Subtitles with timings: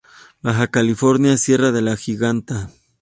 [0.41, 2.71] Baja California: Sierra de la Giganta.